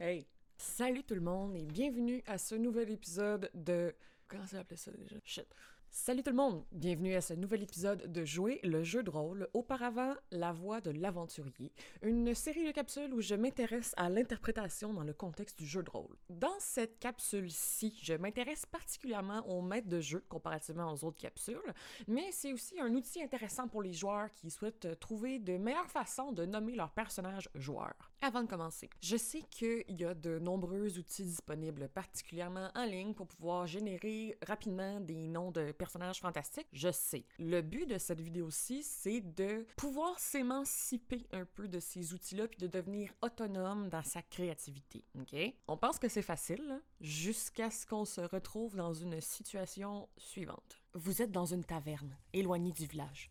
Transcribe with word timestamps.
Hey, 0.00 0.28
salut 0.56 1.02
tout 1.02 1.16
le 1.16 1.20
monde 1.20 1.56
et 1.56 1.64
bienvenue 1.64 2.22
à 2.28 2.38
ce 2.38 2.54
nouvel 2.54 2.88
épisode 2.92 3.50
de... 3.52 3.92
Comment 4.28 4.46
ça 4.46 4.58
s'appelait 4.58 4.76
ça 4.76 4.92
déjà? 4.92 5.16
Shit. 5.24 5.48
Salut 5.90 6.22
tout 6.22 6.30
le 6.30 6.36
monde, 6.36 6.64
bienvenue 6.70 7.14
à 7.14 7.22
ce 7.22 7.32
nouvel 7.32 7.62
épisode 7.62 8.12
de 8.12 8.24
Jouer 8.24 8.60
le 8.62 8.82
jeu 8.82 9.02
de 9.02 9.10
rôle, 9.10 9.48
auparavant 9.54 10.14
La 10.30 10.52
voix 10.52 10.80
de 10.82 10.90
l'aventurier, 10.90 11.72
une 12.02 12.34
série 12.34 12.66
de 12.66 12.72
capsules 12.72 13.12
où 13.12 13.22
je 13.22 13.34
m'intéresse 13.34 13.94
à 13.96 14.10
l'interprétation 14.10 14.92
dans 14.92 15.02
le 15.02 15.14
contexte 15.14 15.58
du 15.58 15.66
jeu 15.66 15.82
de 15.82 15.90
rôle. 15.90 16.14
Dans 16.28 16.58
cette 16.60 16.98
capsule-ci, 16.98 17.98
je 18.02 18.14
m'intéresse 18.14 18.66
particulièrement 18.66 19.40
au 19.48 19.62
maître 19.62 19.88
de 19.88 20.00
jeu 20.00 20.22
comparativement 20.28 20.92
aux 20.92 21.04
autres 21.04 21.16
capsules, 21.16 21.74
mais 22.06 22.30
c'est 22.32 22.52
aussi 22.52 22.78
un 22.80 22.94
outil 22.94 23.22
intéressant 23.22 23.66
pour 23.66 23.82
les 23.82 23.94
joueurs 23.94 24.32
qui 24.34 24.50
souhaitent 24.50 25.00
trouver 25.00 25.38
de 25.38 25.56
meilleures 25.56 25.90
façons 25.90 26.32
de 26.32 26.44
nommer 26.44 26.76
leur 26.76 26.90
personnage 26.90 27.48
joueur. 27.54 27.94
Avant 28.20 28.42
de 28.42 28.48
commencer, 28.48 28.90
je 29.00 29.16
sais 29.16 29.42
qu'il 29.50 29.84
y 29.88 30.04
a 30.04 30.14
de 30.14 30.38
nombreux 30.38 30.98
outils 30.98 31.24
disponibles, 31.24 31.88
particulièrement 31.88 32.70
en 32.74 32.84
ligne, 32.84 33.14
pour 33.14 33.26
pouvoir 33.26 33.66
générer 33.66 34.36
rapidement 34.46 35.00
des 35.00 35.28
noms 35.28 35.50
de 35.50 35.72
personnages 35.78 36.20
fantastiques, 36.20 36.68
je 36.72 36.90
sais. 36.92 37.24
Le 37.38 37.62
but 37.62 37.86
de 37.86 37.96
cette 37.96 38.20
vidéo-ci, 38.20 38.82
c'est 38.82 39.20
de 39.20 39.66
pouvoir 39.76 40.18
s'émanciper 40.18 41.26
un 41.32 41.44
peu 41.44 41.68
de 41.68 41.80
ces 41.80 42.12
outils-là 42.12 42.48
puis 42.48 42.58
de 42.58 42.66
devenir 42.66 43.10
autonome 43.22 43.88
dans 43.88 44.02
sa 44.02 44.20
créativité, 44.20 45.04
OK? 45.18 45.34
On 45.68 45.76
pense 45.76 45.98
que 45.98 46.08
c'est 46.08 46.22
facile, 46.22 46.82
jusqu'à 47.00 47.70
ce 47.70 47.86
qu'on 47.86 48.04
se 48.04 48.20
retrouve 48.20 48.76
dans 48.76 48.92
une 48.92 49.20
situation 49.20 50.08
suivante. 50.18 50.82
Vous 50.94 51.22
êtes 51.22 51.32
dans 51.32 51.46
une 51.46 51.64
taverne, 51.64 52.16
éloignée 52.32 52.72
du 52.72 52.86
village. 52.86 53.30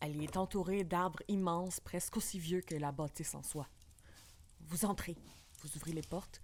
Elle 0.00 0.22
est 0.22 0.36
entourée 0.36 0.84
d'arbres 0.84 1.22
immenses, 1.28 1.80
presque 1.80 2.16
aussi 2.16 2.38
vieux 2.38 2.60
que 2.60 2.74
la 2.74 2.92
bâtisse 2.92 3.34
en 3.34 3.42
soi. 3.42 3.68
Vous 4.60 4.84
entrez, 4.84 5.16
vous 5.60 5.76
ouvrez 5.76 5.92
les 5.92 6.02
portes, 6.02 6.40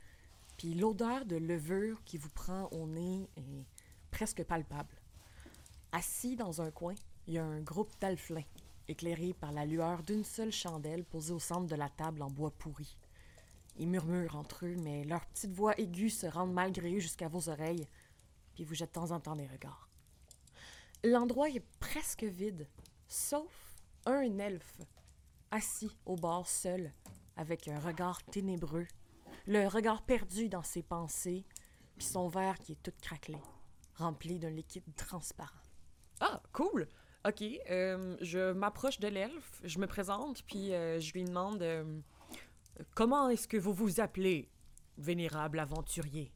puis 0.56 0.74
l'odeur 0.74 1.24
de 1.24 1.36
levure 1.36 2.02
qui 2.04 2.18
vous 2.18 2.30
prend 2.30 2.66
au 2.72 2.86
nez 2.86 3.30
est 3.36 3.64
presque 4.10 4.42
palpable. 4.42 4.97
Assis 5.92 6.36
dans 6.36 6.60
un 6.60 6.70
coin, 6.70 6.94
il 7.26 7.34
y 7.34 7.38
a 7.38 7.44
un 7.44 7.60
groupe 7.60 7.92
d'alflins, 7.98 8.44
éclairés 8.88 9.32
par 9.32 9.52
la 9.52 9.64
lueur 9.64 10.02
d'une 10.02 10.24
seule 10.24 10.52
chandelle 10.52 11.04
posée 11.04 11.32
au 11.32 11.38
centre 11.38 11.66
de 11.66 11.74
la 11.76 11.88
table 11.88 12.20
en 12.20 12.30
bois 12.30 12.50
pourri. 12.50 12.98
Ils 13.76 13.88
murmurent 13.88 14.36
entre 14.36 14.66
eux, 14.66 14.76
mais 14.76 15.04
leurs 15.04 15.24
petites 15.26 15.54
voix 15.54 15.78
aiguës 15.78 16.18
se 16.18 16.26
rendent 16.26 16.52
malgré 16.52 16.94
eux 16.94 17.00
jusqu'à 17.00 17.28
vos 17.28 17.48
oreilles, 17.48 17.88
puis 18.54 18.64
vous 18.64 18.74
jettent 18.74 18.90
de 18.90 19.00
temps 19.00 19.12
en 19.12 19.20
temps 19.20 19.36
des 19.36 19.46
regards. 19.46 19.88
L'endroit 21.04 21.48
est 21.48 21.64
presque 21.80 22.24
vide, 22.24 22.68
sauf 23.06 23.76
un 24.04 24.38
elfe, 24.38 24.82
assis 25.50 25.96
au 26.04 26.16
bord 26.16 26.48
seul, 26.48 26.92
avec 27.36 27.66
un 27.66 27.78
regard 27.78 28.22
ténébreux, 28.24 28.86
le 29.46 29.66
regard 29.68 30.02
perdu 30.02 30.50
dans 30.50 30.62
ses 30.62 30.82
pensées, 30.82 31.46
puis 31.96 32.06
son 32.06 32.28
verre 32.28 32.58
qui 32.58 32.72
est 32.72 32.82
tout 32.82 32.92
craquelé, 33.00 33.38
rempli 33.94 34.38
d'un 34.38 34.50
liquide 34.50 34.94
transparent. 34.96 35.67
Ah, 36.20 36.42
cool! 36.52 36.88
Ok, 37.26 37.42
euh, 37.70 38.16
je 38.20 38.52
m'approche 38.52 39.00
de 39.00 39.08
l'elfe, 39.08 39.60
je 39.64 39.78
me 39.78 39.86
présente, 39.86 40.42
puis 40.44 40.72
euh, 40.72 41.00
je 41.00 41.12
lui 41.12 41.24
demande 41.24 41.62
euh, 41.62 41.84
Comment 42.94 43.28
est-ce 43.28 43.48
que 43.48 43.56
vous 43.56 43.72
vous 43.72 44.00
appelez, 44.00 44.48
vénérable 44.96 45.58
aventurier? 45.58 46.32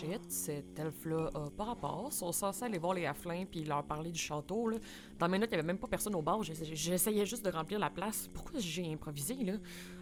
Shit, 0.00 0.20
cet 0.30 0.78
elfe-là 0.78 1.28
a 1.34 1.50
pas 1.50 1.64
rapport. 1.64 2.12
Sont 2.12 2.32
censés 2.32 2.64
aller 2.64 2.78
voir 2.78 2.94
les 2.94 3.06
Haflins 3.06 3.44
puis 3.50 3.64
leur 3.64 3.84
parler 3.84 4.10
du 4.10 4.18
château, 4.20 4.68
là. 4.68 4.78
Dans 5.18 5.28
mes 5.28 5.38
notes, 5.38 5.50
il 5.50 5.56
y 5.56 5.58
avait 5.58 5.66
même 5.66 5.78
pas 5.78 5.86
personne 5.88 6.14
au 6.14 6.22
bar. 6.22 6.42
J'essa- 6.42 6.64
J'essayais 6.64 7.26
juste 7.26 7.44
de 7.44 7.50
remplir 7.50 7.78
la 7.78 7.90
place. 7.90 8.28
Pourquoi 8.32 8.58
j'ai 8.58 8.90
improvisé, 8.92 9.34
là? 9.44 9.54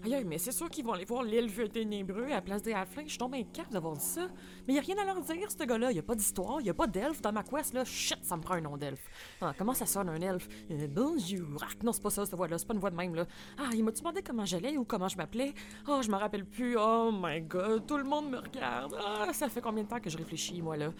Aïe, 0.05 0.25
mais 0.25 0.39
c'est 0.39 0.53
sûr 0.53 0.69
qu'ils 0.71 0.85
vont 0.85 0.93
aller 0.93 1.05
voir 1.05 1.23
l'elfe 1.23 1.69
ténébreux 1.71 2.25
à 2.27 2.29
la 2.37 2.41
place 2.43 2.63
des 2.63 2.73
Haflins. 2.73 3.05
Je 3.07 3.19
tombé 3.19 3.39
incapable 3.39 3.73
d'avoir 3.73 3.95
dit 3.97 4.05
ça. 4.05 4.29
Mais 4.67 4.75
y 4.75 4.79
a 4.79 4.83
rien 4.83 4.97
à 4.99 5.05
leur 5.05 5.21
dire, 5.21 5.51
ce 5.51 5.65
gars-là. 5.65 5.91
Y 5.93 5.99
a 5.99 6.03
pas 6.03 6.15
d'histoire, 6.15 6.61
y 6.61 6.71
a 6.71 6.75
pas 6.75 6.87
d'elfe 6.87 7.21
dans 7.21 7.33
ma 7.33 7.43
quest, 7.43 7.75
là. 7.75 7.85
Shit, 7.85 8.19
ça 8.25 8.37
me 8.37 8.43
prend 8.43 8.55
un 8.55 8.61
nom 8.61 8.77
d'elfe. 8.77 9.09
Ah, 9.41 9.53
comment 9.59 9.75
ça 9.75 9.87
sonne, 9.87 10.09
un 10.09 10.21
elfe? 10.21 10.49
Euh, 10.71 10.87
bonjour. 10.89 11.63
Ah, 11.63 11.67
non, 11.83 11.93
c'est 11.93 12.03
pas 12.03 12.11
ça, 12.11 12.25
cette 12.25 12.35
voix-là. 12.37 12.59
C'est 12.59 12.67
pas 12.67 12.75
une 12.75 12.81
voix 12.81 12.91
de 12.91 12.97
même, 12.97 13.15
là. 13.15 13.27
Ah, 13.59 13.71
il 13.75 13.83
m'a-tu 13.85 14.01
demandé 14.01 14.23
comment 14.23 14.45
j'allais 14.45 14.77
ou 14.77 14.85
comment 14.85 15.09
je 15.09 15.17
m'appelais? 15.17 15.53
Oh, 15.89 16.01
je 16.03 16.11
me 16.11 16.17
rappelle 16.17 16.45
plus. 16.45 16.77
Oh 16.79 17.11
my 17.13 17.41
god, 17.43 17.87
tout 17.87 17.97
le 17.97 18.05
monde 18.05 18.31
me 18.31 18.39
regarde. 18.39 18.95
Ah, 19.05 19.33
ça 19.33 19.49
fait 19.49 19.61
combien 19.61 19.83
de 19.83 19.88
temps 19.89 20.01
que 20.01 20.11
je 20.11 20.17
réfléchis, 20.17 20.63
moi, 20.63 20.77
là? 20.77 20.93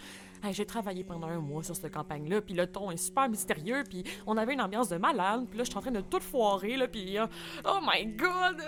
Hey, 0.43 0.53
j'ai 0.53 0.65
travaillé 0.65 1.03
pendant 1.03 1.27
un 1.27 1.39
mois 1.39 1.63
sur 1.63 1.75
cette 1.75 1.93
campagne-là, 1.93 2.41
puis 2.41 2.53
le 2.53 2.69
ton 2.71 2.91
est 2.91 2.97
super 2.97 3.29
mystérieux, 3.29 3.83
puis 3.87 4.03
on 4.25 4.37
avait 4.37 4.53
une 4.53 4.61
ambiance 4.61 4.89
de 4.89 4.97
malade, 4.97 5.47
puis 5.47 5.57
là, 5.57 5.63
je 5.63 5.69
suis 5.69 5.77
en 5.77 5.81
train 5.81 5.91
de 5.91 6.01
tout 6.01 6.19
foirer, 6.19 6.77
là, 6.77 6.87
puis... 6.87 7.17
euh, 7.17 7.27
oh 7.65 7.79
my 7.81 8.05
god! 8.15 8.61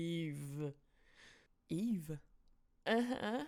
Yves... 0.00 0.72
Yves? 1.70 2.18
Uh-huh. 2.86 3.46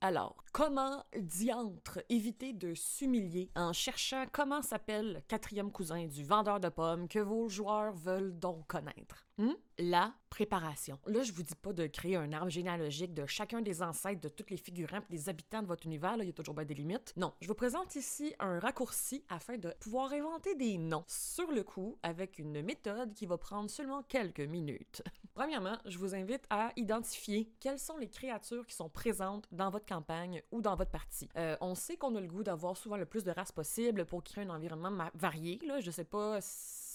Alors, 0.00 0.44
comment 0.52 1.02
diantre 1.16 2.00
éviter 2.10 2.52
de 2.52 2.74
s'humilier 2.74 3.50
en 3.56 3.72
cherchant 3.72 4.26
comment 4.30 4.60
s'appelle 4.60 5.14
le 5.14 5.20
quatrième 5.22 5.72
cousin 5.72 6.06
du 6.06 6.24
vendeur 6.24 6.60
de 6.60 6.68
pommes 6.68 7.08
que 7.08 7.20
vos 7.20 7.48
joueurs 7.48 7.94
veulent 7.94 8.38
donc 8.38 8.66
connaître? 8.66 9.26
Hmm? 9.36 9.52
La 9.78 10.14
préparation. 10.30 10.98
Là, 11.06 11.24
je 11.24 11.32
vous 11.32 11.42
dis 11.42 11.56
pas 11.56 11.72
de 11.72 11.88
créer 11.88 12.14
un 12.14 12.32
arbre 12.32 12.50
généalogique 12.50 13.14
de 13.14 13.26
chacun 13.26 13.60
des 13.60 13.82
ancêtres 13.82 14.20
de 14.20 14.28
tous 14.28 14.44
les 14.48 14.56
figurants 14.56 15.00
des 15.10 15.28
habitants 15.28 15.62
de 15.62 15.66
votre 15.66 15.86
univers, 15.86 16.16
là, 16.16 16.22
il 16.22 16.28
y 16.28 16.30
a 16.30 16.32
toujours 16.32 16.54
bien 16.54 16.64
des 16.64 16.74
limites. 16.74 17.12
Non, 17.16 17.32
je 17.40 17.48
vous 17.48 17.54
présente 17.54 17.96
ici 17.96 18.32
un 18.38 18.60
raccourci 18.60 19.24
afin 19.28 19.58
de 19.58 19.74
pouvoir 19.80 20.12
inventer 20.12 20.54
des 20.54 20.78
noms 20.78 21.04
sur 21.08 21.50
le 21.50 21.64
coup 21.64 21.98
avec 22.04 22.38
une 22.38 22.62
méthode 22.62 23.12
qui 23.14 23.26
va 23.26 23.36
prendre 23.36 23.68
seulement 23.68 24.04
quelques 24.04 24.40
minutes. 24.40 25.02
Premièrement, 25.34 25.78
je 25.84 25.98
vous 25.98 26.14
invite 26.14 26.44
à 26.48 26.70
identifier 26.76 27.52
quelles 27.58 27.80
sont 27.80 27.96
les 27.96 28.08
créatures 28.08 28.66
qui 28.66 28.76
sont 28.76 28.88
présentes 28.88 29.48
dans 29.50 29.70
votre 29.70 29.86
campagne 29.86 30.42
ou 30.52 30.60
dans 30.60 30.76
votre 30.76 30.92
partie. 30.92 31.28
Euh, 31.36 31.56
on 31.60 31.74
sait 31.74 31.96
qu'on 31.96 32.14
a 32.14 32.20
le 32.20 32.28
goût 32.28 32.44
d'avoir 32.44 32.76
souvent 32.76 32.96
le 32.96 33.06
plus 33.06 33.24
de 33.24 33.32
races 33.32 33.50
possible 33.50 34.04
pour 34.04 34.22
créer 34.22 34.44
un 34.44 34.50
environnement 34.50 35.08
varié. 35.14 35.58
Là. 35.66 35.80
Je 35.80 35.90
sais 35.90 36.04
pas 36.04 36.40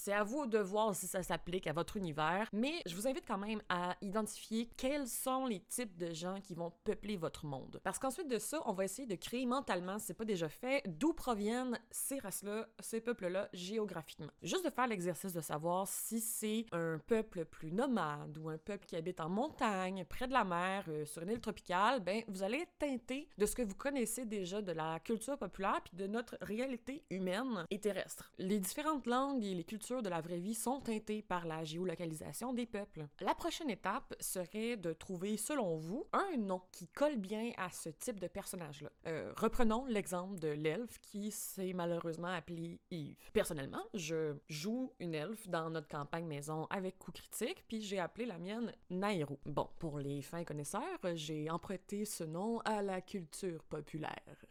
c'est 0.10 0.16
à 0.16 0.24
vous 0.24 0.48
de 0.48 0.58
voir 0.58 0.96
si 0.96 1.06
ça 1.06 1.22
s'applique 1.22 1.68
à 1.68 1.74
votre 1.74 1.96
univers, 1.96 2.50
mais 2.52 2.82
je 2.88 2.96
vous 2.96 3.08
invite 3.08 3.26
quand 3.28 3.38
même 3.38 3.62
à 3.70 3.96
identifier 4.02 4.68
quels 4.76 5.08
sont 5.08 5.46
les 5.46 5.60
types 5.60 5.96
de 5.98 6.12
gens 6.16 6.42
qui 6.42 6.56
vont 6.56 6.74
peupler 6.84 7.16
votre 7.16 7.46
monde. 7.46 7.80
Parce 7.84 8.00
qu'ensuite 8.00 8.28
de 8.28 8.40
ça, 8.40 8.60
on 8.66 8.74
va 8.74 8.86
essayer 8.86 9.08
de 9.08 9.14
créer 9.14 9.46
mentalement, 9.46 10.00
si 10.00 10.08
c'est 10.08 10.16
pas 10.16 10.26
déjà 10.26 10.50
fait, 10.50 10.82
d'où 10.88 11.14
proviennent 11.14 11.80
ces 11.92 12.18
races-là, 12.18 12.68
ces 12.80 13.02
peuples-là 13.02 13.50
géographiquement. 13.54 14.32
Juste 14.42 14.66
de 14.66 14.72
faire 14.72 14.88
l'exercice 14.88 15.32
de 15.32 15.42
savoir 15.42 15.88
si 15.88 16.22
c'est 16.22 16.66
un 16.72 16.98
peuple 16.98 17.46
plus 17.46 17.72
nomade 17.72 18.36
ou 18.40 18.50
un 18.50 18.58
peuple 18.58 18.88
qui 18.88 18.96
habite 18.96 19.20
en 19.20 19.30
montagne, 19.30 20.06
près 20.06 20.28
de 20.28 20.34
la 20.34 20.44
mer, 20.44 20.86
euh, 20.88 21.06
sur 21.06 21.22
une 21.22 21.30
île 21.30 21.40
tropicale, 21.40 22.00
ben 22.00 22.24
vous 22.28 22.42
allez 22.42 22.66
teinté 22.80 23.30
de 23.38 23.46
ce 23.46 23.56
que 23.56 23.62
vous 23.62 23.76
connaissez 23.76 24.26
déjà 24.26 24.60
de 24.64 24.72
la 24.72 25.00
culture 25.02 25.38
populaire 25.38 25.82
puis 25.84 25.96
de 25.96 26.08
notre 26.08 26.36
réalité 26.42 27.04
humaine 27.12 27.68
et 27.70 27.80
terrestre. 27.80 28.32
Les 28.40 28.60
différentes 28.60 29.06
langues 29.06 29.46
et 29.46 29.54
les 29.54 29.64
cultures 29.64 29.99
de 30.02 30.10
la 30.10 30.22
vraie 30.22 30.40
vie 30.40 30.56
sont 30.56 30.80
teintées 30.80 31.22
par 31.22 31.46
la 31.46 31.64
géolocalisation 31.64 32.54
des 32.54 32.66
peuples. 32.66 33.08
La 33.22 33.36
prochaine 33.36 33.70
étape 33.70 34.16
serait 34.20 34.78
de 34.78 34.94
trouver, 34.94 35.38
selon 35.38 35.78
vous, 35.78 36.06
un 36.14 36.38
nom 36.38 36.62
qui 36.72 36.88
colle 36.88 37.18
bien 37.18 37.52
à 37.58 37.70
ce 37.70 37.90
type 37.90 38.20
de 38.20 38.28
personnage-là. 38.28 38.90
Euh, 39.08 39.34
reprenons 39.38 39.86
l'exemple 39.86 40.40
de 40.40 40.50
l'elfe 40.50 41.00
qui 41.02 41.32
s'est 41.32 41.74
malheureusement 41.74 42.28
appelé 42.28 42.80
Yves. 42.92 43.18
Personnellement, 43.34 43.84
je 43.94 44.36
joue 44.48 44.94
une 45.00 45.16
elfe 45.16 45.48
dans 45.48 45.70
notre 45.70 45.88
campagne 45.88 46.26
maison 46.26 46.68
avec 46.70 46.98
coup 46.98 47.12
critique, 47.12 47.64
puis 47.68 47.82
j'ai 47.82 48.00
appelé 48.00 48.26
la 48.26 48.38
mienne 48.38 48.74
Nairo. 48.90 49.40
Bon, 49.46 49.70
pour 49.80 50.00
les 50.00 50.22
fins 50.22 50.44
connaisseurs, 50.44 50.82
j'ai 51.14 51.50
emprunté 51.50 52.06
ce 52.06 52.24
nom 52.24 52.60
à 52.60 52.82
la 52.82 53.02
culture 53.02 53.64
populaire. 53.64 54.46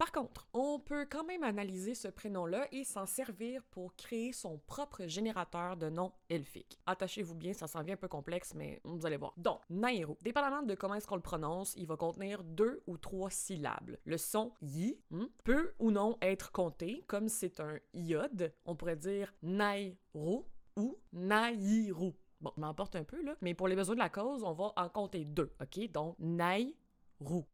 Par 0.00 0.12
contre, 0.12 0.48
on 0.54 0.78
peut 0.80 1.04
quand 1.04 1.24
même 1.24 1.42
analyser 1.42 1.94
ce 1.94 2.08
prénom-là 2.08 2.66
et 2.72 2.84
s'en 2.84 3.04
servir 3.04 3.62
pour 3.64 3.94
créer 3.96 4.32
son 4.32 4.56
propre 4.56 5.06
générateur 5.06 5.76
de 5.76 5.90
nom 5.90 6.10
elfique. 6.30 6.80
Attachez-vous 6.86 7.34
bien, 7.34 7.52
ça 7.52 7.66
s'en 7.66 7.82
vient 7.82 7.92
un 7.92 7.98
peu 7.98 8.08
complexe, 8.08 8.54
mais 8.54 8.80
vous 8.84 9.04
allez 9.04 9.18
voir. 9.18 9.34
Donc, 9.36 9.60
Nairo, 9.68 10.16
dépendamment 10.22 10.62
de 10.62 10.74
comment 10.74 10.94
est-ce 10.94 11.06
qu'on 11.06 11.16
le 11.16 11.20
prononce, 11.20 11.74
il 11.76 11.86
va 11.86 11.98
contenir 11.98 12.42
deux 12.42 12.82
ou 12.86 12.96
trois 12.96 13.28
syllabes. 13.28 13.98
Le 14.06 14.16
son 14.16 14.54
yi 14.62 14.98
hmm, 15.10 15.26
peut 15.44 15.74
ou 15.78 15.90
non 15.90 16.16
être 16.22 16.50
compté, 16.50 17.04
comme 17.06 17.28
c'est 17.28 17.60
un 17.60 17.78
iode, 17.92 18.54
on 18.64 18.76
pourrait 18.76 18.96
dire 18.96 19.34
Nairo 19.42 20.48
ou 20.76 20.96
Nairo. 21.12 22.16
Bon, 22.40 22.54
je 22.56 22.98
un 22.98 23.04
peu 23.04 23.22
là, 23.22 23.36
mais 23.42 23.52
pour 23.52 23.68
les 23.68 23.76
besoins 23.76 23.96
de 23.96 24.00
la 24.00 24.08
cause, 24.08 24.44
on 24.44 24.54
va 24.54 24.72
en 24.76 24.88
compter 24.88 25.26
deux, 25.26 25.52
ok? 25.60 25.92
Donc, 25.92 26.16
Nairo. 26.20 27.46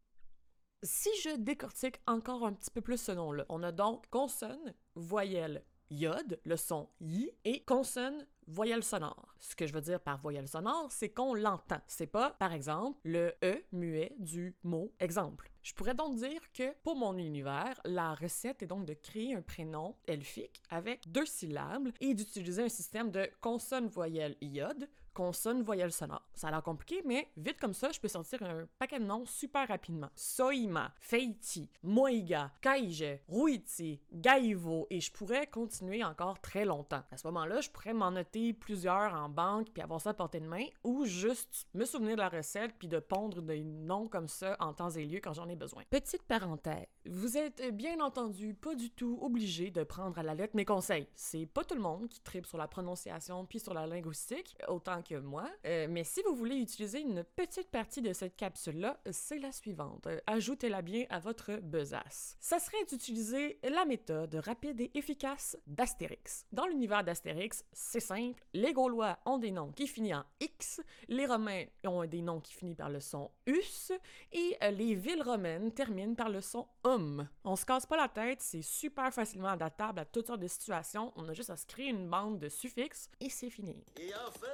Si 0.82 1.08
je 1.22 1.36
décortique 1.36 2.00
encore 2.06 2.44
un 2.44 2.52
petit 2.52 2.70
peu 2.70 2.82
plus 2.82 3.00
ce 3.00 3.12
nom-là, 3.12 3.46
on 3.48 3.62
a 3.62 3.72
donc 3.72 4.08
consonne, 4.10 4.74
voyelle, 4.94 5.64
iode, 5.90 6.38
le 6.44 6.56
son 6.56 6.88
i, 7.00 7.30
et 7.44 7.64
consonne, 7.64 8.26
voyelle 8.46 8.84
sonore. 8.84 9.34
Ce 9.40 9.56
que 9.56 9.66
je 9.66 9.72
veux 9.72 9.80
dire 9.80 10.00
par 10.00 10.18
voyelle 10.18 10.48
sonore, 10.48 10.88
c'est 10.90 11.08
qu'on 11.08 11.34
l'entend. 11.34 11.80
C'est 11.86 12.06
pas, 12.06 12.30
par 12.30 12.52
exemple, 12.52 12.98
le 13.04 13.34
e 13.42 13.64
muet 13.72 14.14
du 14.18 14.54
mot 14.64 14.92
exemple. 15.00 15.50
Je 15.62 15.72
pourrais 15.72 15.94
donc 15.94 16.16
dire 16.16 16.40
que 16.52 16.74
pour 16.82 16.94
mon 16.94 17.16
univers, 17.16 17.80
la 17.84 18.14
recette 18.14 18.62
est 18.62 18.66
donc 18.66 18.84
de 18.84 18.94
créer 18.94 19.34
un 19.34 19.42
prénom 19.42 19.96
elfique 20.06 20.62
avec 20.68 21.10
deux 21.10 21.26
syllabes 21.26 21.88
et 22.00 22.14
d'utiliser 22.14 22.64
un 22.64 22.68
système 22.68 23.10
de 23.10 23.28
consonne-voyelle 23.40 24.36
iode 24.42 24.88
consonne 25.16 25.62
voyelle 25.62 25.92
sonore. 25.92 26.28
Ça 26.34 26.48
a 26.48 26.50
l'air 26.50 26.62
compliqué, 26.62 27.02
mais 27.06 27.30
vite 27.38 27.58
comme 27.58 27.72
ça, 27.72 27.90
je 27.90 27.98
peux 27.98 28.06
sortir 28.06 28.42
un 28.42 28.68
paquet 28.78 28.98
de 28.98 29.04
noms 29.04 29.24
super 29.24 29.66
rapidement. 29.66 30.10
Soima, 30.14 30.92
Feiti, 31.00 31.70
Moiga, 31.82 32.52
Kaije, 32.60 33.20
Ruiti, 33.26 33.98
Gaivo, 34.12 34.86
et 34.90 35.00
je 35.00 35.10
pourrais 35.10 35.46
continuer 35.46 36.04
encore 36.04 36.38
très 36.42 36.66
longtemps. 36.66 37.02
À 37.10 37.16
ce 37.16 37.26
moment-là, 37.28 37.62
je 37.62 37.70
pourrais 37.70 37.94
m'en 37.94 38.10
noter 38.10 38.52
plusieurs 38.52 39.14
en 39.14 39.30
banque 39.30 39.70
puis 39.72 39.82
avoir 39.82 40.02
ça 40.02 40.10
à 40.10 40.14
portée 40.14 40.38
de 40.38 40.46
main, 40.46 40.66
ou 40.84 41.06
juste 41.06 41.66
me 41.72 41.86
souvenir 41.86 42.16
de 42.16 42.20
la 42.20 42.28
recette 42.28 42.74
puis 42.78 42.88
de 42.88 42.98
pondre 42.98 43.40
des 43.40 43.64
noms 43.64 44.08
comme 44.08 44.28
ça 44.28 44.54
en 44.60 44.74
temps 44.74 44.90
et 44.90 45.06
lieu 45.06 45.20
quand 45.24 45.32
j'en 45.32 45.48
ai 45.48 45.56
besoin. 45.56 45.84
Petite 45.88 46.24
parenthèse, 46.24 46.88
vous 47.06 47.38
êtes 47.38 47.74
bien 47.74 48.00
entendu 48.00 48.52
pas 48.52 48.74
du 48.74 48.90
tout 48.90 49.18
obligé 49.22 49.70
de 49.70 49.82
prendre 49.82 50.18
à 50.18 50.22
la 50.22 50.34
lettre 50.34 50.56
mes 50.56 50.66
conseils. 50.66 51.08
C'est 51.14 51.46
pas 51.46 51.64
tout 51.64 51.74
le 51.74 51.80
monde 51.80 52.06
qui 52.06 52.20
tripe 52.20 52.44
sur 52.44 52.58
la 52.58 52.68
prononciation 52.68 53.46
puis 53.46 53.60
sur 53.60 53.72
la 53.72 53.86
linguistique, 53.86 54.58
autant 54.68 55.00
moi. 55.14 55.50
Euh, 55.64 55.86
mais 55.88 56.04
si 56.04 56.22
vous 56.22 56.34
voulez 56.34 56.56
utiliser 56.56 57.00
une 57.00 57.24
petite 57.24 57.70
partie 57.70 58.02
de 58.02 58.12
cette 58.12 58.36
capsule-là, 58.36 59.00
c'est 59.10 59.38
la 59.38 59.52
suivante. 59.52 60.06
Euh, 60.06 60.20
ajoutez-la 60.26 60.82
bien 60.82 61.06
à 61.10 61.18
votre 61.18 61.56
besace. 61.56 62.36
Ça 62.40 62.58
serait 62.58 62.84
d'utiliser 62.88 63.58
la 63.62 63.84
méthode 63.84 64.34
rapide 64.36 64.80
et 64.80 64.90
efficace 64.94 65.56
d'Astérix. 65.66 66.46
Dans 66.52 66.66
l'univers 66.66 67.04
d'Astérix, 67.04 67.64
c'est 67.72 68.00
simple. 68.00 68.42
Les 68.52 68.72
Gaulois 68.72 69.18
ont 69.26 69.38
des 69.38 69.50
noms 69.50 69.72
qui 69.72 69.86
finissent 69.86 70.14
en 70.14 70.24
X, 70.40 70.80
les 71.08 71.26
Romains 71.26 71.64
ont 71.84 72.04
des 72.06 72.22
noms 72.22 72.40
qui 72.40 72.54
finissent 72.54 72.76
par 72.76 72.90
le 72.90 73.00
son 73.00 73.30
us, 73.46 73.92
et 74.32 74.56
euh, 74.62 74.70
les 74.70 74.94
villes 74.94 75.22
romaines 75.22 75.72
terminent 75.72 76.14
par 76.14 76.28
le 76.28 76.40
son 76.40 76.66
um. 76.84 77.28
On 77.44 77.56
se 77.56 77.64
casse 77.64 77.86
pas 77.86 77.96
la 77.96 78.08
tête, 78.08 78.40
c'est 78.40 78.62
super 78.62 79.12
facilement 79.12 79.48
adaptable 79.48 80.00
à 80.00 80.04
toutes 80.04 80.26
sortes 80.26 80.40
de 80.40 80.48
situations. 80.48 81.12
On 81.16 81.28
a 81.28 81.32
juste 81.32 81.50
à 81.50 81.56
se 81.56 81.66
créer 81.66 81.88
une 81.88 82.08
bande 82.08 82.38
de 82.38 82.48
suffixes 82.48 83.10
et 83.20 83.30
c'est 83.30 83.50
fini. 83.50 83.84
Et 83.98 84.12
enfin, 84.26 84.46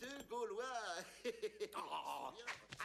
deux 0.00 0.24
Gaulois. 0.28 0.64
Oh, 1.76 2.30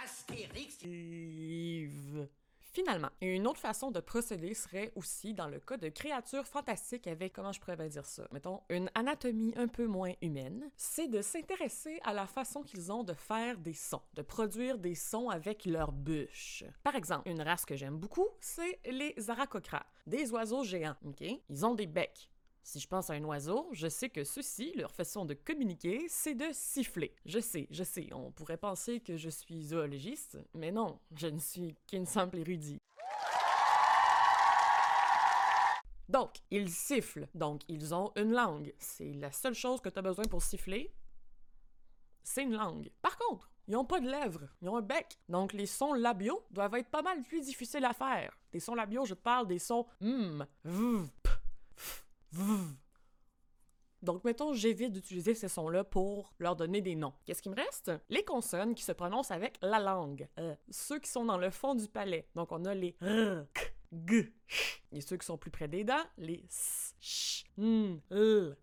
Astérix 0.04 0.82
Yves. 0.84 2.28
Finalement, 2.74 3.10
une 3.22 3.46
autre 3.46 3.60
façon 3.60 3.92
de 3.92 4.00
procéder 4.00 4.56
serait 4.56 4.92
aussi 4.96 5.36
dans 5.36 5.48
le 5.48 5.60
cas 5.60 5.78
de 5.78 5.90
créatures 5.90 6.48
fantastiques 6.48 7.06
avec, 7.06 7.32
comment 7.34 7.52
je 7.52 7.60
pourrais 7.60 7.76
bien 7.76 7.88
dire 7.88 8.06
ça, 8.06 8.28
mettons, 8.32 8.62
une 8.70 8.90
anatomie 8.96 9.54
un 9.58 9.68
peu 9.68 9.86
moins 9.86 10.14
humaine, 10.24 10.72
c'est 10.76 11.08
de 11.08 11.22
s'intéresser 11.22 12.00
à 12.04 12.14
la 12.14 12.26
façon 12.26 12.64
qu'ils 12.64 12.92
ont 12.92 13.04
de 13.04 13.14
faire 13.14 13.60
des 13.60 13.74
sons, 13.74 14.02
de 14.16 14.24
produire 14.24 14.80
des 14.80 14.96
sons 14.96 15.30
avec 15.30 15.66
leur 15.66 15.92
bûche. 15.92 16.64
Par 16.84 16.96
exemple, 16.96 17.30
une 17.30 17.44
race 17.44 17.64
que 17.64 17.76
j'aime 17.76 17.98
beaucoup, 17.98 18.28
c'est 18.42 18.80
les 18.86 19.14
aracocras, 19.30 19.86
des 20.08 20.32
oiseaux 20.32 20.64
géants, 20.64 20.96
ok? 21.06 21.22
Ils 21.50 21.66
ont 21.66 21.76
des 21.76 21.88
becs. 21.88 22.33
Si 22.66 22.80
je 22.80 22.88
pense 22.88 23.10
à 23.10 23.14
un 23.14 23.24
oiseau, 23.26 23.68
je 23.74 23.90
sais 23.90 24.10
que 24.10 24.24
ceux-ci, 24.24 24.72
leur 24.76 24.92
façon 24.92 25.26
de 25.26 25.34
communiquer, 25.34 26.06
c'est 26.08 26.34
de 26.34 26.48
siffler. 26.54 27.14
Je 27.26 27.40
sais, 27.40 27.68
je 27.70 27.84
sais, 27.84 28.08
on 28.14 28.32
pourrait 28.32 28.58
penser 28.58 29.02
que 29.02 29.18
je 29.18 29.30
suis 29.30 29.64
zoologiste, 29.66 30.38
mais 30.54 30.72
non, 30.72 30.98
je 31.14 31.28
ne 31.28 31.40
suis 31.40 31.76
qu'une 31.88 32.06
simple 32.06 32.38
érudit. 32.38 32.80
Donc, 36.08 36.38
ils 36.52 36.70
sifflent, 36.70 37.28
donc 37.36 37.62
ils 37.68 37.94
ont 37.94 38.14
une 38.16 38.32
langue. 38.32 38.74
C'est 38.80 39.12
la 39.14 39.34
seule 39.34 39.56
chose 39.56 39.82
que 39.82 39.90
tu 39.90 40.00
as 40.00 40.02
besoin 40.02 40.26
pour 40.26 40.42
siffler, 40.42 40.96
c'est 42.24 42.44
une 42.44 42.56
langue. 42.56 42.90
Par 43.02 43.18
contre, 43.18 43.52
ils 43.68 43.74
n'ont 43.74 43.84
pas 43.84 44.00
de 44.00 44.10
lèvres, 44.10 44.48
ils 44.62 44.70
ont 44.70 44.78
un 44.78 44.82
bec. 44.82 45.20
Donc 45.28 45.52
les 45.52 45.66
sons 45.66 45.94
labiaux 45.94 46.46
doivent 46.50 46.76
être 46.76 46.90
pas 46.90 47.02
mal 47.02 47.22
plus 47.24 47.42
difficiles 47.42 47.84
à 47.84 47.94
faire. 47.94 48.38
Des 48.54 48.62
sons 48.62 48.76
labiaux, 48.76 49.06
je 49.06 49.16
parle 49.16 49.48
des 49.48 49.60
sons 49.60 49.86
m, 50.02 50.46
v, 50.64 51.04
p. 51.22 51.30
Donc, 54.02 54.26
mettons, 54.26 54.54
j'évite 54.54 54.92
d'utiliser 54.92 55.34
ces 55.34 55.48
sons-là 55.48 55.86
pour 55.86 56.34
leur 56.38 56.58
donner 56.58 56.82
des 56.82 56.96
noms. 56.96 57.14
Qu'est-ce 57.24 57.42
qui 57.42 57.50
me 57.50 57.56
reste? 57.56 57.92
Les 58.10 58.26
consonnes 58.26 58.76
qui 58.76 58.84
se 58.84 58.92
prononcent 58.92 59.32
avec 59.32 59.58
la 59.62 59.80
langue. 59.80 60.28
Ceux 60.70 61.00
qui 61.00 61.10
sont 61.10 61.24
dans 61.24 61.38
le 61.38 61.50
fond 61.50 61.74
du 61.74 61.88
palais. 61.88 62.28
Donc, 62.36 62.52
on 62.52 62.66
a 62.66 62.74
les 62.74 62.98
r, 63.02 63.46
k, 63.54 63.74
g, 64.06 64.34
ch. 64.48 64.84
Et 64.92 65.00
ceux 65.00 65.16
qui 65.16 65.26
sont 65.26 65.38
plus 65.38 65.52
près 65.52 65.70
des 65.70 65.86
dents, 65.86 66.04
les 66.18 66.44
s, 66.50 66.96
ch, 67.00 67.46
n, 67.58 68.02
l. 68.12 68.58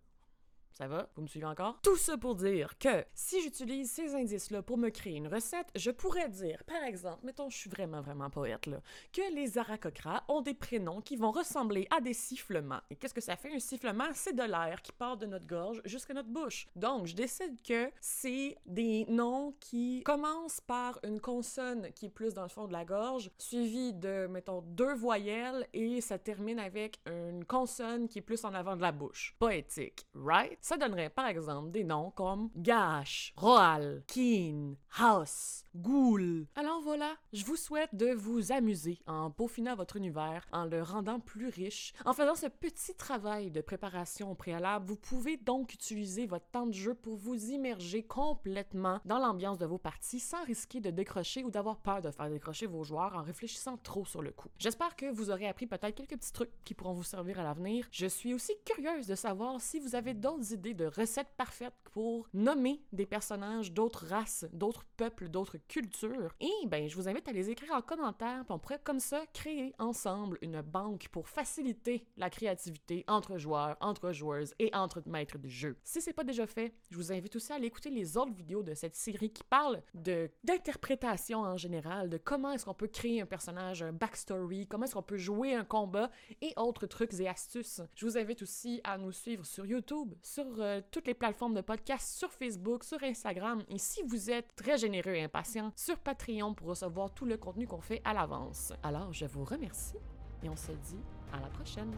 Ça 0.80 0.88
va? 0.88 1.10
Vous 1.14 1.20
me 1.20 1.26
suivez 1.26 1.44
encore? 1.44 1.78
Tout 1.82 1.98
ça 1.98 2.16
pour 2.16 2.36
dire 2.36 2.78
que 2.78 3.04
si 3.12 3.42
j'utilise 3.42 3.90
ces 3.90 4.14
indices-là 4.14 4.62
pour 4.62 4.78
me 4.78 4.88
créer 4.88 5.16
une 5.16 5.28
recette, 5.28 5.66
je 5.74 5.90
pourrais 5.90 6.30
dire, 6.30 6.64
par 6.64 6.82
exemple, 6.84 7.18
mettons, 7.22 7.50
je 7.50 7.58
suis 7.58 7.68
vraiment, 7.68 8.00
vraiment 8.00 8.30
poète, 8.30 8.64
là, 8.64 8.80
que 9.12 9.34
les 9.34 9.58
aracocras 9.58 10.24
ont 10.28 10.40
des 10.40 10.54
prénoms 10.54 11.02
qui 11.02 11.16
vont 11.16 11.32
ressembler 11.32 11.86
à 11.94 12.00
des 12.00 12.14
sifflements. 12.14 12.80
Et 12.88 12.96
qu'est-ce 12.96 13.12
que 13.12 13.20
ça 13.20 13.36
fait? 13.36 13.52
Un 13.52 13.58
sifflement, 13.58 14.08
c'est 14.14 14.32
de 14.32 14.42
l'air 14.42 14.80
qui 14.80 14.92
part 14.92 15.18
de 15.18 15.26
notre 15.26 15.46
gorge 15.46 15.82
jusqu'à 15.84 16.14
notre 16.14 16.30
bouche. 16.30 16.66
Donc, 16.76 17.04
je 17.04 17.14
décide 17.14 17.60
que 17.60 17.90
c'est 18.00 18.56
des 18.64 19.04
noms 19.10 19.54
qui 19.60 20.02
commencent 20.04 20.62
par 20.62 20.98
une 21.04 21.20
consonne 21.20 21.92
qui 21.92 22.06
est 22.06 22.08
plus 22.08 22.32
dans 22.32 22.44
le 22.44 22.48
fond 22.48 22.66
de 22.66 22.72
la 22.72 22.86
gorge, 22.86 23.30
suivie 23.36 23.92
de, 23.92 24.28
mettons, 24.28 24.62
deux 24.62 24.94
voyelles 24.94 25.68
et 25.74 26.00
ça 26.00 26.18
termine 26.18 26.58
avec 26.58 27.00
une 27.04 27.44
consonne 27.44 28.08
qui 28.08 28.20
est 28.20 28.22
plus 28.22 28.46
en 28.46 28.54
avant 28.54 28.76
de 28.76 28.80
la 28.80 28.92
bouche. 28.92 29.36
Poétique, 29.38 30.06
right? 30.14 30.56
Ça 30.70 30.76
donnerait 30.76 31.10
par 31.10 31.26
exemple 31.26 31.72
des 31.72 31.82
noms 31.82 32.12
comme 32.12 32.48
Gash, 32.54 33.34
Roal, 33.36 34.04
Keen, 34.06 34.76
House, 34.96 35.64
Ghoul. 35.74 36.46
Alors 36.54 36.80
voilà, 36.80 37.16
je 37.32 37.44
vous 37.44 37.56
souhaite 37.56 37.92
de 37.92 38.12
vous 38.12 38.52
amuser 38.52 39.00
en 39.08 39.32
peaufinant 39.32 39.74
votre 39.74 39.96
univers, 39.96 40.46
en 40.52 40.66
le 40.66 40.80
rendant 40.80 41.18
plus 41.18 41.48
riche. 41.48 41.92
En 42.04 42.12
faisant 42.12 42.36
ce 42.36 42.46
petit 42.46 42.94
travail 42.94 43.50
de 43.50 43.60
préparation 43.60 44.30
au 44.30 44.36
préalable, 44.36 44.86
vous 44.86 44.94
pouvez 44.94 45.36
donc 45.36 45.74
utiliser 45.74 46.26
votre 46.26 46.48
temps 46.50 46.68
de 46.68 46.72
jeu 46.72 46.94
pour 46.94 47.16
vous 47.16 47.50
immerger 47.50 48.04
complètement 48.04 49.00
dans 49.04 49.18
l'ambiance 49.18 49.58
de 49.58 49.66
vos 49.66 49.78
parties 49.78 50.20
sans 50.20 50.44
risquer 50.44 50.78
de 50.78 50.90
décrocher 50.90 51.42
ou 51.42 51.50
d'avoir 51.50 51.78
peur 51.78 52.00
de 52.00 52.12
faire 52.12 52.30
décrocher 52.30 52.66
vos 52.66 52.84
joueurs 52.84 53.16
en 53.16 53.22
réfléchissant 53.22 53.76
trop 53.76 54.04
sur 54.04 54.22
le 54.22 54.30
coup. 54.30 54.50
J'espère 54.58 54.94
que 54.94 55.10
vous 55.10 55.30
aurez 55.30 55.48
appris 55.48 55.66
peut-être 55.66 55.96
quelques 55.96 56.16
petits 56.16 56.32
trucs 56.32 56.52
qui 56.62 56.74
pourront 56.74 56.92
vous 56.92 57.02
servir 57.02 57.40
à 57.40 57.42
l'avenir. 57.42 57.88
Je 57.90 58.06
suis 58.06 58.34
aussi 58.34 58.52
curieuse 58.64 59.08
de 59.08 59.16
savoir 59.16 59.60
si 59.60 59.80
vous 59.80 59.96
avez 59.96 60.14
d'autres 60.14 60.49
idées 60.52 60.74
de 60.74 60.86
recettes 60.86 61.34
parfaites 61.36 61.74
pour 61.92 62.28
nommer 62.32 62.82
des 62.92 63.06
personnages 63.06 63.72
d'autres 63.72 64.06
races, 64.06 64.46
d'autres 64.52 64.84
peuples, 64.96 65.28
d'autres 65.28 65.58
cultures. 65.68 66.34
Et 66.40 66.66
ben, 66.66 66.88
je 66.88 66.96
vous 66.96 67.08
invite 67.08 67.28
à 67.28 67.32
les 67.32 67.50
écrire 67.50 67.72
en 67.72 67.82
commentaire, 67.82 68.44
puis 68.44 68.54
on 68.54 68.58
pourrait 68.58 68.80
comme 68.82 69.00
ça 69.00 69.24
créer 69.32 69.74
ensemble 69.78 70.38
une 70.42 70.62
banque 70.62 71.08
pour 71.08 71.28
faciliter 71.28 72.06
la 72.16 72.30
créativité 72.30 73.04
entre 73.08 73.38
joueurs, 73.38 73.76
entre 73.80 74.12
joueuses 74.12 74.54
et 74.58 74.74
entre 74.74 75.02
maîtres 75.06 75.38
de 75.38 75.48
jeu. 75.48 75.76
Si 75.84 76.00
c'est 76.00 76.12
pas 76.12 76.24
déjà 76.24 76.46
fait, 76.46 76.74
je 76.90 76.96
vous 76.96 77.12
invite 77.12 77.36
aussi 77.36 77.52
à 77.52 77.56
aller 77.56 77.66
écouter 77.66 77.90
les 77.90 78.16
autres 78.16 78.32
vidéos 78.32 78.62
de 78.62 78.74
cette 78.74 78.96
série 78.96 79.32
qui 79.32 79.44
parlent 79.44 79.82
d'interprétation 79.94 81.40
en 81.40 81.56
général, 81.56 82.08
de 82.08 82.18
comment 82.18 82.52
est-ce 82.52 82.64
qu'on 82.64 82.74
peut 82.74 82.88
créer 82.88 83.20
un 83.20 83.26
personnage, 83.26 83.82
un 83.82 83.92
backstory, 83.92 84.66
comment 84.66 84.84
est-ce 84.84 84.94
qu'on 84.94 85.02
peut 85.02 85.16
jouer 85.16 85.54
un 85.54 85.64
combat 85.64 86.10
et 86.40 86.52
autres 86.56 86.86
trucs 86.86 87.14
et 87.18 87.28
astuces. 87.28 87.80
Je 87.94 88.06
vous 88.06 88.18
invite 88.18 88.42
aussi 88.42 88.80
à 88.84 88.98
nous 88.98 89.12
suivre 89.12 89.44
sur 89.44 89.66
YouTube, 89.66 90.14
sur 90.40 90.62
euh, 90.62 90.80
toutes 90.90 91.06
les 91.06 91.14
plateformes 91.14 91.54
de 91.54 91.60
podcast, 91.60 92.16
sur 92.16 92.32
Facebook, 92.32 92.84
sur 92.84 93.02
Instagram 93.02 93.62
et 93.68 93.78
si 93.78 94.02
vous 94.02 94.30
êtes 94.30 94.54
très 94.56 94.78
généreux 94.78 95.12
et 95.12 95.24
impatient, 95.24 95.72
sur 95.76 95.98
Patreon 95.98 96.54
pour 96.54 96.68
recevoir 96.68 97.12
tout 97.12 97.26
le 97.26 97.36
contenu 97.36 97.66
qu'on 97.66 97.80
fait 97.80 98.00
à 98.04 98.14
l'avance. 98.14 98.72
Alors, 98.82 99.12
je 99.12 99.26
vous 99.26 99.44
remercie 99.44 99.96
et 100.42 100.48
on 100.48 100.56
se 100.56 100.72
dit 100.72 101.00
à 101.32 101.40
la 101.40 101.48
prochaine. 101.48 101.94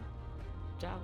Ciao! 0.79 0.99